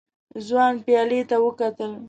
[0.47, 1.91] ځوان پيالې ته وکتل.